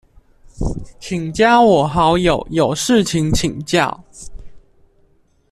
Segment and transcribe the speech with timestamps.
[0.99, 4.03] 請加我好友，有事情請教